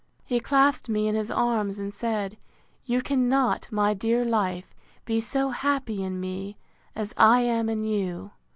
[0.25, 2.35] He clasped me in his arms, and said,
[2.85, 4.73] You cannot, my dear life,
[5.05, 6.57] be so happy in me,
[6.95, 8.31] as I am in you.